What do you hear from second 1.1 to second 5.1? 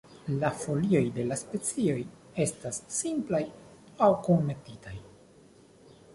de la specioj estas simplaj aŭ kunmetitaj.